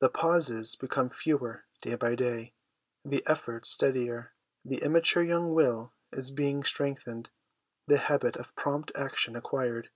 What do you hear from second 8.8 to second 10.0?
action acquired.